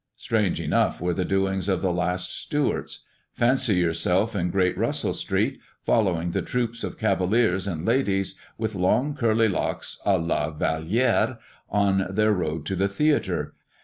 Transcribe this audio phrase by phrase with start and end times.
[0.15, 3.01] Strange enough were the doings of the last Stuarts.
[3.33, 9.13] Fancy yourself in Great Russell Street, following the troops of cavaliers and ladies, with long
[9.15, 11.37] curly locks à la Vallière,
[11.69, 13.53] on their road to the theatre.